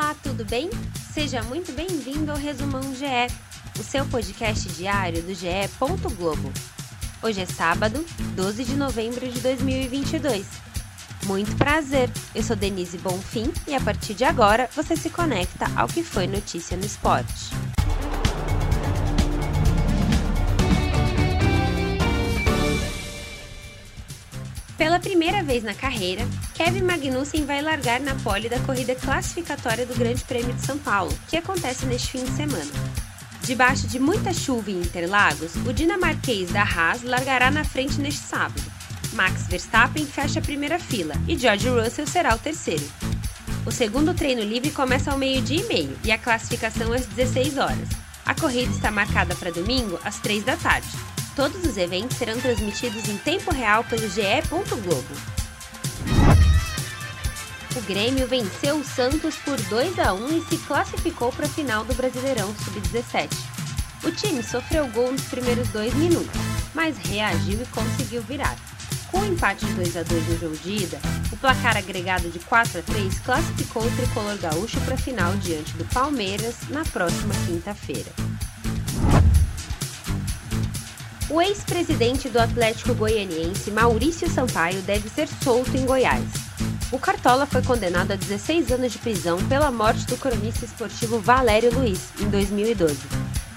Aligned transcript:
Olá, 0.00 0.14
tudo 0.22 0.44
bem? 0.44 0.70
Seja 1.12 1.42
muito 1.42 1.72
bem-vindo 1.72 2.30
ao 2.30 2.36
Resumão 2.36 2.94
GE, 2.94 3.34
o 3.80 3.82
seu 3.82 4.06
podcast 4.06 4.68
diário 4.68 5.20
do 5.24 5.34
GE. 5.34 5.48
Globo. 6.16 6.52
Hoje 7.20 7.40
é 7.40 7.44
sábado, 7.44 8.06
12 8.36 8.64
de 8.64 8.76
novembro 8.76 9.28
de 9.28 9.40
2022. 9.40 10.46
Muito 11.26 11.56
prazer, 11.56 12.08
eu 12.32 12.44
sou 12.44 12.54
Denise 12.54 12.96
Bonfim 12.98 13.52
e 13.66 13.74
a 13.74 13.80
partir 13.80 14.14
de 14.14 14.22
agora 14.22 14.70
você 14.72 14.94
se 14.94 15.10
conecta 15.10 15.66
ao 15.74 15.88
que 15.88 16.04
foi 16.04 16.28
notícia 16.28 16.76
no 16.76 16.86
esporte. 16.86 17.50
Pela 24.78 25.00
primeira 25.00 25.42
vez 25.42 25.64
na 25.64 25.74
carreira, 25.74 26.24
Kevin 26.54 26.82
Magnussen 26.82 27.44
vai 27.44 27.60
largar 27.60 27.98
na 27.98 28.14
pole 28.14 28.48
da 28.48 28.60
corrida 28.60 28.94
classificatória 28.94 29.84
do 29.84 29.92
Grande 29.96 30.22
Prêmio 30.22 30.54
de 30.54 30.64
São 30.64 30.78
Paulo, 30.78 31.12
que 31.26 31.36
acontece 31.36 31.84
neste 31.84 32.12
fim 32.12 32.24
de 32.24 32.30
semana. 32.30 32.70
Debaixo 33.42 33.88
de 33.88 33.98
muita 33.98 34.32
chuva 34.32 34.70
em 34.70 34.78
Interlagos, 34.78 35.56
o 35.66 35.72
dinamarquês 35.72 36.52
da 36.52 36.62
Haas 36.62 37.02
largará 37.02 37.50
na 37.50 37.64
frente 37.64 38.00
neste 38.00 38.20
sábado. 38.20 38.62
Max 39.14 39.48
Verstappen 39.48 40.06
fecha 40.06 40.38
a 40.38 40.42
primeira 40.42 40.78
fila 40.78 41.14
e 41.26 41.36
George 41.36 41.68
Russell 41.68 42.06
será 42.06 42.36
o 42.36 42.38
terceiro. 42.38 42.86
O 43.66 43.72
segundo 43.72 44.14
treino 44.14 44.42
livre 44.42 44.70
começa 44.70 45.10
ao 45.10 45.18
meio-dia 45.18 45.60
e 45.60 45.66
meio 45.66 45.98
e 46.04 46.12
a 46.12 46.18
classificação 46.18 46.92
às 46.92 47.04
16 47.04 47.58
horas. 47.58 47.88
A 48.24 48.32
corrida 48.32 48.70
está 48.70 48.92
marcada 48.92 49.34
para 49.34 49.50
domingo 49.50 49.98
às 50.04 50.20
3 50.20 50.44
da 50.44 50.56
tarde. 50.56 50.86
Todos 51.38 51.64
os 51.64 51.76
eventos 51.76 52.16
serão 52.16 52.36
transmitidos 52.40 53.08
em 53.08 53.16
tempo 53.16 53.54
real 53.54 53.84
pelo 53.84 54.10
GE. 54.10 54.42
Globo. 54.82 55.14
O 57.76 57.80
Grêmio 57.82 58.26
venceu 58.26 58.78
o 58.78 58.84
Santos 58.84 59.36
por 59.36 59.56
2 59.56 60.00
a 60.00 60.12
1 60.14 60.36
e 60.36 60.44
se 60.46 60.58
classificou 60.66 61.30
para 61.30 61.46
a 61.46 61.48
final 61.48 61.84
do 61.84 61.94
Brasileirão 61.94 62.52
Sub-17. 62.64 63.28
O 64.02 64.10
time 64.10 64.42
sofreu 64.42 64.88
gol 64.88 65.12
nos 65.12 65.26
primeiros 65.26 65.68
dois 65.68 65.94
minutos, 65.94 66.40
mas 66.74 66.98
reagiu 66.98 67.62
e 67.62 67.66
conseguiu 67.66 68.20
virar. 68.22 68.56
Com 69.12 69.20
o 69.20 69.24
empate 69.24 69.64
de 69.64 69.74
2 69.74 69.96
a 69.96 70.02
2 70.02 70.28
no 70.30 70.38
jogo 70.40 70.56
de 70.56 70.70
ida, 70.82 70.98
o 71.30 71.36
placar 71.36 71.76
agregado 71.76 72.28
de 72.30 72.40
4 72.40 72.80
a 72.80 72.82
3 72.82 73.20
classificou 73.20 73.84
o 73.84 73.96
tricolor 73.96 74.36
gaúcho 74.38 74.80
para 74.80 74.94
a 74.94 74.98
final 74.98 75.36
diante 75.36 75.72
do 75.74 75.84
Palmeiras 75.84 76.56
na 76.68 76.84
próxima 76.84 77.32
quinta-feira. 77.46 78.37
O 81.30 81.42
ex-presidente 81.42 82.30
do 82.30 82.38
Atlético 82.38 82.94
Goianiense, 82.94 83.70
Maurício 83.70 84.30
Sampaio, 84.30 84.80
deve 84.80 85.10
ser 85.10 85.28
solto 85.28 85.76
em 85.76 85.84
Goiás. 85.84 86.24
O 86.90 86.98
Cartola 86.98 87.44
foi 87.44 87.60
condenado 87.60 88.12
a 88.12 88.16
16 88.16 88.72
anos 88.72 88.92
de 88.92 88.98
prisão 88.98 89.36
pela 89.46 89.70
morte 89.70 90.06
do 90.06 90.16
cronista 90.16 90.64
esportivo 90.64 91.20
Valério 91.20 91.70
Luiz, 91.74 92.00
em 92.18 92.30
2012, 92.30 92.96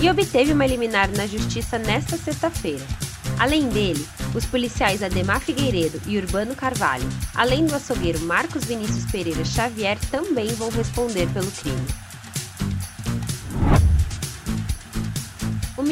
e 0.00 0.08
obteve 0.08 0.54
uma 0.54 0.66
liminar 0.66 1.10
na 1.10 1.26
justiça 1.26 1.78
nesta 1.78 2.16
sexta-feira. 2.16 2.84
Além 3.38 3.68
dele, 3.68 4.04
os 4.34 4.46
policiais 4.46 5.02
Ademar 5.02 5.40
Figueiredo 5.40 6.00
e 6.06 6.16
Urbano 6.16 6.56
Carvalho, 6.56 7.06
além 7.34 7.66
do 7.66 7.74
açougueiro 7.74 8.20
Marcos 8.20 8.64
Vinícius 8.64 9.04
Pereira 9.10 9.44
Xavier, 9.44 9.98
também 10.10 10.48
vão 10.54 10.70
responder 10.70 11.28
pelo 11.34 11.50
crime. 11.50 12.07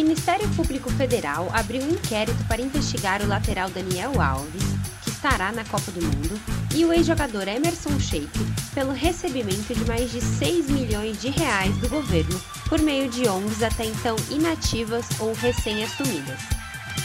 Ministério 0.06 0.48
Público 0.50 0.88
Federal 0.92 1.50
abriu 1.52 1.82
um 1.82 1.90
inquérito 1.90 2.44
para 2.44 2.62
investigar 2.62 3.20
o 3.22 3.26
lateral 3.26 3.68
Daniel 3.68 4.20
Alves, 4.20 4.62
que 5.02 5.10
estará 5.10 5.50
na 5.50 5.64
Copa 5.64 5.90
do 5.90 6.00
Mundo, 6.00 6.40
e 6.72 6.84
o 6.84 6.92
ex-jogador 6.92 7.48
Emerson 7.48 7.98
Sheik 7.98 8.30
pelo 8.72 8.92
recebimento 8.92 9.74
de 9.74 9.84
mais 9.84 10.12
de 10.12 10.20
6 10.20 10.70
milhões 10.70 11.20
de 11.20 11.28
reais 11.30 11.76
do 11.78 11.88
governo 11.88 12.40
por 12.68 12.80
meio 12.80 13.10
de 13.10 13.28
ONGs 13.28 13.64
até 13.64 13.84
então 13.84 14.14
inativas 14.30 15.06
ou 15.18 15.32
recém-assumidas. 15.32 16.38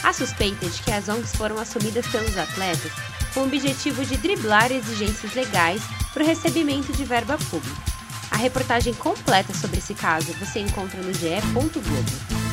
A 0.04 0.12
suspeita 0.12 0.64
de 0.68 0.80
que 0.80 0.92
as 0.92 1.08
ONGs 1.08 1.34
foram 1.34 1.58
assumidas 1.58 2.06
pelos 2.06 2.38
atletas 2.38 2.92
com 3.34 3.40
o 3.40 3.46
objetivo 3.46 4.04
de 4.04 4.16
driblar 4.16 4.70
exigências 4.70 5.34
legais 5.34 5.82
para 6.14 6.22
o 6.22 6.26
recebimento 6.26 6.92
de 6.92 7.04
verba 7.04 7.36
pública. 7.50 7.82
A 8.30 8.36
reportagem 8.36 8.94
completa 8.94 9.52
sobre 9.52 9.78
esse 9.78 9.92
caso 9.92 10.32
você 10.34 10.60
encontra 10.60 11.02
no 11.02 11.12
ge.globo. 11.12 12.51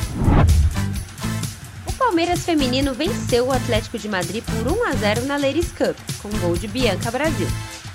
Palmeiras 2.10 2.44
feminino 2.44 2.92
venceu 2.92 3.46
o 3.46 3.52
Atlético 3.52 3.96
de 3.96 4.08
Madrid 4.08 4.42
por 4.42 4.72
1 4.72 4.84
a 4.84 4.92
0 4.94 5.26
na 5.26 5.36
Ladies 5.36 5.70
Cup, 5.70 5.96
com 6.20 6.28
gol 6.40 6.56
de 6.56 6.66
Bianca 6.66 7.08
Brasil. 7.08 7.46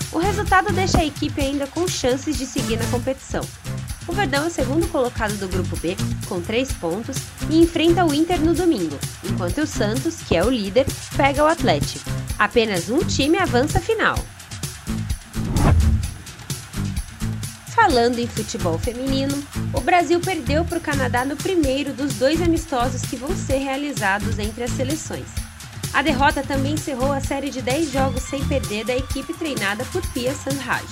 O 0.09 0.19
resultado 0.19 0.71
deixa 0.71 0.99
a 0.99 1.05
equipe 1.05 1.41
ainda 1.41 1.67
com 1.67 1.85
chances 1.85 2.37
de 2.37 2.45
seguir 2.45 2.77
na 2.77 2.85
competição. 2.85 3.41
O 4.07 4.13
Verdão 4.13 4.45
é 4.45 4.47
o 4.47 4.49
segundo 4.49 4.87
colocado 4.87 5.37
do 5.37 5.49
grupo 5.49 5.75
B, 5.81 5.97
com 6.29 6.39
3 6.39 6.71
pontos, 6.75 7.17
e 7.49 7.59
enfrenta 7.59 8.05
o 8.05 8.13
Inter 8.13 8.39
no 8.39 8.53
domingo, 8.53 8.97
enquanto 9.21 9.57
o 9.57 9.67
Santos, 9.67 10.21
que 10.21 10.33
é 10.33 10.45
o 10.45 10.49
líder, 10.49 10.85
pega 11.17 11.43
o 11.43 11.47
Atlético. 11.47 12.09
Apenas 12.39 12.89
um 12.89 12.99
time 12.99 13.37
avança 13.37 13.79
a 13.79 13.81
final. 13.81 14.17
Falando 17.87 18.17
em 18.17 18.25
futebol 18.25 18.79
feminino, 18.79 19.37
o 19.71 19.79
Brasil 19.79 20.19
perdeu 20.19 20.65
para 20.65 20.79
o 20.79 20.81
Canadá 20.81 21.23
no 21.23 21.35
primeiro 21.35 21.93
dos 21.93 22.15
dois 22.15 22.41
amistosos 22.41 23.03
que 23.03 23.15
vão 23.15 23.29
ser 23.37 23.57
realizados 23.57 24.39
entre 24.39 24.63
as 24.63 24.71
seleções. 24.71 25.27
A 25.93 26.01
derrota 26.01 26.41
também 26.41 26.73
encerrou 26.73 27.13
a 27.13 27.21
série 27.21 27.51
de 27.51 27.61
10 27.61 27.91
jogos 27.91 28.23
sem 28.23 28.43
perder 28.47 28.85
da 28.85 28.95
equipe 28.95 29.35
treinada 29.35 29.85
por 29.93 30.01
Pia 30.13 30.33
Sandhaj. 30.33 30.83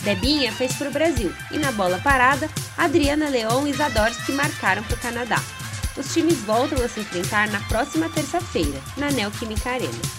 Debinha 0.00 0.50
fez 0.50 0.74
para 0.74 0.88
o 0.88 0.92
Brasil 0.92 1.32
e 1.52 1.56
na 1.56 1.70
bola 1.70 2.00
parada, 2.00 2.50
Adriana 2.76 3.28
Leon 3.28 3.68
e 3.68 3.72
Zadorski 3.72 4.32
marcaram 4.32 4.82
para 4.82 4.96
o 4.96 5.00
Canadá. 5.00 5.40
Os 5.96 6.12
times 6.12 6.38
voltam 6.38 6.84
a 6.84 6.88
se 6.88 6.98
enfrentar 6.98 7.48
na 7.48 7.60
próxima 7.68 8.08
terça-feira, 8.08 8.80
na 8.96 9.08
Neoquímica 9.12 9.70
Arena. 9.70 10.17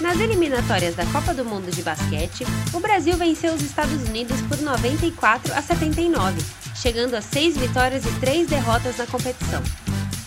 Nas 0.00 0.18
eliminatórias 0.18 0.94
da 0.94 1.04
Copa 1.06 1.34
do 1.34 1.44
Mundo 1.44 1.70
de 1.70 1.82
Basquete, 1.82 2.46
o 2.72 2.80
Brasil 2.80 3.18
venceu 3.18 3.52
os 3.52 3.60
Estados 3.60 4.02
Unidos 4.08 4.40
por 4.42 4.58
94 4.58 5.52
a 5.52 5.60
79, 5.60 6.40
chegando 6.74 7.14
a 7.14 7.20
seis 7.20 7.54
vitórias 7.54 8.06
e 8.06 8.12
três 8.12 8.48
derrotas 8.48 8.96
na 8.96 9.06
competição. 9.06 9.62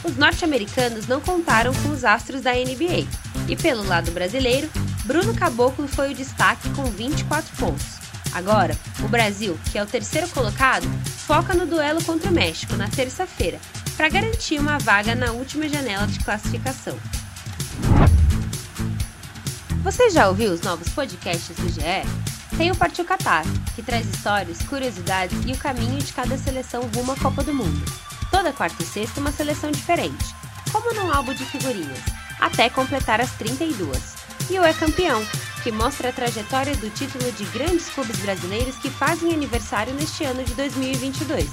Os 0.04 0.16
norte-americanos 0.16 1.08
não 1.08 1.20
contaram 1.20 1.74
com 1.74 1.90
os 1.90 2.06
astros 2.06 2.42
da 2.42 2.54
NBA, 2.54 3.08
e 3.48 3.56
pelo 3.56 3.84
lado 3.84 4.12
brasileiro, 4.12 4.70
Bruno 5.06 5.34
Caboclo 5.34 5.88
foi 5.88 6.12
o 6.12 6.16
destaque 6.16 6.70
com 6.70 6.84
24 6.86 7.58
pontos. 7.58 7.98
Agora, 8.32 8.78
o 9.04 9.08
Brasil, 9.08 9.58
que 9.72 9.80
é 9.80 9.84
o 9.84 9.88
terceiro 9.88 10.28
colocado, 10.30 10.88
foca 11.26 11.56
no 11.56 11.66
duelo 11.66 12.04
contra 12.04 12.30
o 12.30 12.34
México 12.34 12.76
na 12.76 12.88
terça-feira, 12.88 13.60
para 13.98 14.10
garantir 14.10 14.60
uma 14.60 14.78
vaga 14.78 15.16
na 15.16 15.32
última 15.32 15.68
janela 15.68 16.06
de 16.06 16.20
classificação. 16.20 16.96
Você 19.84 20.10
já 20.10 20.30
ouviu 20.30 20.54
os 20.54 20.62
novos 20.62 20.88
podcasts 20.88 21.58
do 21.58 21.68
GE? 21.68 22.58
Tem 22.58 22.72
o 22.72 22.76
Partiu 22.76 23.04
Qatar, 23.04 23.44
que 23.76 23.84
traz 23.84 24.08
histórias, 24.08 24.62
curiosidades 24.62 25.38
e 25.46 25.52
o 25.52 25.58
caminho 25.58 26.00
de 26.00 26.14
cada 26.14 26.38
seleção 26.38 26.90
rumo 26.96 27.12
à 27.12 27.18
Copa 27.18 27.44
do 27.44 27.54
Mundo. 27.54 27.84
Toda 28.32 28.54
quarta 28.54 28.82
e 28.82 28.86
sexta 28.86 29.20
uma 29.20 29.34
seleção 29.34 29.72
diferente, 29.72 30.34
como 30.72 30.94
num 30.94 31.12
álbum 31.12 31.34
de 31.34 31.44
figurinhas, 31.44 32.00
até 32.40 32.70
completar 32.70 33.20
as 33.20 33.32
32. 33.32 34.16
E 34.50 34.58
o 34.58 34.64
É 34.64 34.72
Campeão, 34.72 35.22
que 35.64 35.72
mostra 35.72 36.10
a 36.10 36.14
trajetória 36.14 36.78
do 36.78 36.90
título 36.90 37.30
de 37.34 37.44
grandes 37.48 37.90
clubes 37.90 38.18
brasileiros 38.20 38.78
que 38.78 38.90
fazem 38.90 39.34
aniversário 39.34 39.94
neste 39.96 40.24
ano 40.24 40.46
de 40.46 40.54
2022. 40.54 41.46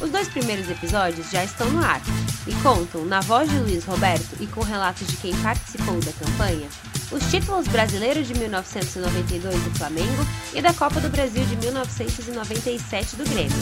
Os 0.00 0.10
dois 0.10 0.28
primeiros 0.28 0.70
episódios 0.70 1.30
já 1.30 1.44
estão 1.44 1.68
no 1.68 1.84
ar 1.84 2.00
e 2.46 2.54
contam, 2.62 3.04
na 3.04 3.20
voz 3.20 3.50
de 3.50 3.58
Luiz 3.58 3.84
Roberto 3.84 4.34
e 4.40 4.46
com 4.46 4.62
relatos 4.62 5.06
de 5.06 5.16
quem 5.18 5.36
participou 5.42 6.00
da 6.00 6.12
campanha, 6.12 6.68
os 7.10 7.30
títulos 7.30 7.66
brasileiros 7.68 8.26
de 8.26 8.34
1992 8.34 9.62
do 9.62 9.78
Flamengo 9.78 10.26
e 10.54 10.62
da 10.62 10.72
Copa 10.72 11.00
do 11.00 11.08
Brasil 11.08 11.44
de 11.44 11.56
1997 11.56 13.16
do 13.16 13.24
Grêmio. 13.24 13.56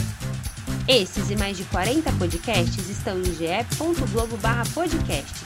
Esses 0.88 1.30
e 1.30 1.36
mais 1.36 1.56
de 1.56 1.62
40 1.64 2.12
podcasts 2.12 2.88
estão 2.88 3.18
em 3.18 3.34
ge.globo/podcasts, 3.34 5.42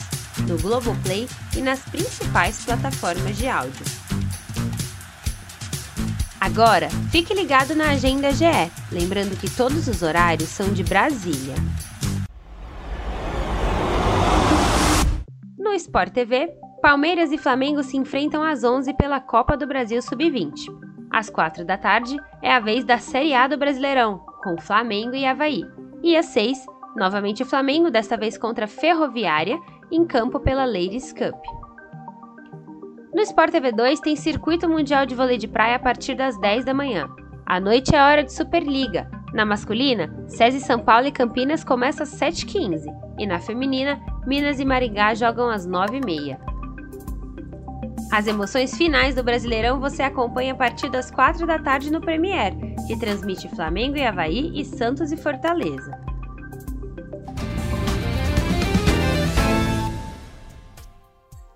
no 0.46 0.58
Globoplay 0.58 1.26
e 1.56 1.60
nas 1.60 1.80
principais 1.80 2.64
plataformas 2.64 3.36
de 3.36 3.48
áudio. 3.48 3.84
Agora, 6.40 6.88
fique 7.10 7.34
ligado 7.34 7.74
na 7.74 7.90
agenda 7.90 8.32
GE, 8.32 8.70
lembrando 8.92 9.36
que 9.36 9.50
todos 9.50 9.88
os 9.88 10.02
horários 10.02 10.48
são 10.48 10.72
de 10.72 10.84
Brasília. 10.84 11.56
No 15.58 15.74
Sport 15.74 16.12
TV, 16.12 16.54
Palmeiras 16.82 17.32
e 17.32 17.38
Flamengo 17.38 17.82
se 17.82 17.96
enfrentam 17.96 18.42
às 18.42 18.62
11 18.62 18.94
pela 18.94 19.20
Copa 19.20 19.56
do 19.56 19.66
Brasil 19.66 20.00
Sub-20. 20.00 20.66
Às 21.10 21.30
4 21.30 21.64
da 21.64 21.76
tarde 21.76 22.16
é 22.42 22.52
a 22.52 22.60
vez 22.60 22.84
da 22.84 22.98
Série 22.98 23.34
A 23.34 23.48
do 23.48 23.56
Brasileirão, 23.56 24.18
com 24.42 24.60
Flamengo 24.60 25.14
e 25.14 25.26
Havaí. 25.26 25.62
E 26.02 26.16
às 26.16 26.26
6, 26.26 26.66
novamente 26.96 27.42
o 27.42 27.46
Flamengo, 27.46 27.90
desta 27.90 28.16
vez 28.16 28.36
contra 28.36 28.66
Ferroviária, 28.66 29.58
em 29.90 30.04
campo 30.04 30.38
pela 30.38 30.64
Ladies 30.64 31.12
Cup. 31.12 31.34
No 33.12 33.22
Sport 33.22 33.50
TV 33.50 33.72
2 33.72 34.00
tem 34.00 34.14
Circuito 34.14 34.68
Mundial 34.68 35.06
de 35.06 35.14
Vôlei 35.14 35.38
de 35.38 35.48
Praia 35.48 35.76
a 35.76 35.80
partir 35.80 36.14
das 36.14 36.38
10 36.38 36.66
da 36.66 36.74
manhã. 36.74 37.08
À 37.46 37.58
noite 37.58 37.94
é 37.94 38.02
hora 38.02 38.22
de 38.22 38.32
Superliga. 38.32 39.10
Na 39.32 39.44
masculina, 39.44 40.14
SESI 40.28 40.60
São 40.60 40.78
Paulo 40.78 41.06
e 41.06 41.12
Campinas 41.12 41.64
começa 41.64 42.02
às 42.02 42.10
7h15 42.10 42.84
e 43.18 43.26
na 43.26 43.38
feminina, 43.40 44.00
Minas 44.26 44.60
e 44.60 44.64
Maringá 44.64 45.14
jogam 45.14 45.48
às 45.48 45.66
9h30. 45.66 46.55
As 48.16 48.26
emoções 48.26 48.74
finais 48.74 49.14
do 49.14 49.22
Brasileirão 49.22 49.78
você 49.78 50.02
acompanha 50.02 50.54
a 50.54 50.56
partir 50.56 50.88
das 50.88 51.10
4 51.10 51.46
da 51.46 51.58
tarde 51.58 51.92
no 51.92 52.00
Premier, 52.00 52.54
que 52.86 52.98
transmite 52.98 53.46
Flamengo 53.50 53.98
e 53.98 54.06
Havaí 54.06 54.58
e 54.58 54.64
Santos 54.64 55.12
e 55.12 55.18
Fortaleza. 55.18 55.90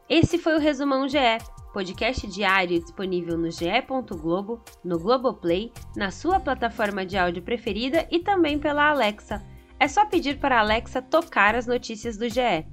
Esse 0.06 0.36
foi 0.36 0.54
o 0.54 0.60
Resumão 0.60 1.08
GE, 1.08 1.38
podcast 1.72 2.26
diário 2.26 2.78
disponível 2.78 3.38
no 3.38 3.50
ge.globo, 3.50 4.62
no 4.84 4.98
Globoplay, 4.98 5.72
na 5.96 6.10
sua 6.10 6.38
plataforma 6.38 7.06
de 7.06 7.16
áudio 7.16 7.42
preferida 7.42 8.06
e 8.10 8.18
também 8.18 8.58
pela 8.58 8.90
Alexa. 8.90 9.42
É 9.78 9.88
só 9.88 10.04
pedir 10.04 10.38
para 10.38 10.58
a 10.58 10.60
Alexa 10.60 11.00
tocar 11.00 11.54
as 11.54 11.66
notícias 11.66 12.18
do 12.18 12.28
GE. 12.28 12.66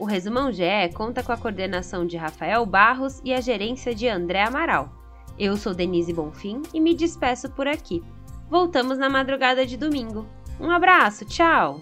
O 0.00 0.06
Resumão 0.06 0.50
GE 0.50 0.94
conta 0.94 1.22
com 1.22 1.30
a 1.30 1.36
coordenação 1.36 2.06
de 2.06 2.16
Rafael 2.16 2.64
Barros 2.64 3.20
e 3.22 3.34
a 3.34 3.40
gerência 3.42 3.94
de 3.94 4.08
André 4.08 4.42
Amaral. 4.42 4.90
Eu 5.38 5.58
sou 5.58 5.74
Denise 5.74 6.10
Bonfim 6.10 6.62
e 6.72 6.80
me 6.80 6.94
despeço 6.94 7.50
por 7.50 7.68
aqui. 7.68 8.02
Voltamos 8.48 8.96
na 8.96 9.10
madrugada 9.10 9.66
de 9.66 9.76
domingo. 9.76 10.24
Um 10.58 10.70
abraço, 10.70 11.26
tchau! 11.26 11.80